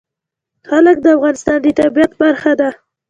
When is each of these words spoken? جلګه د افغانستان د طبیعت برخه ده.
جلګه 0.67 1.01
د 1.05 1.07
افغانستان 1.15 1.57
د 1.63 1.67
طبیعت 1.79 2.11
برخه 2.21 2.51
ده. 2.59 2.69